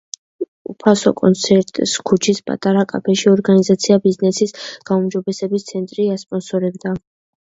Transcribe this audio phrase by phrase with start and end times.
[0.71, 4.55] უფასო კონცერტს ქუჩის პატარა კაფეში ორგანიზაცია -„ბიზნესის
[4.91, 6.95] გაუმჯობესების ცენტრი“- ასპონსორებდა.